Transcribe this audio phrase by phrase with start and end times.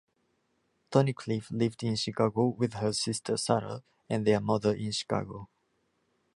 [0.91, 5.47] Tunnicliff lived in Chicago with her sister Sarah and their mother in Chicago.